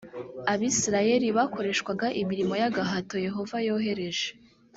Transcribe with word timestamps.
abisirayeli 0.53 1.27
bakoreshwaga 1.37 2.07
imirimo 2.21 2.53
y 2.61 2.63
agahato 2.69 3.15
yehova 3.27 3.55
yohereje 3.67 4.27